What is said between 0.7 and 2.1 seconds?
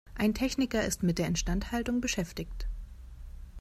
ist mit der Instandhaltung